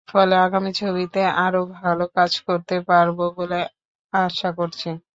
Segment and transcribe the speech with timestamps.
[0.07, 3.59] ফলে আগামী ছবিতে আরও ভালো কাজ করতে পারব বলে
[4.13, 4.89] আশা করছি।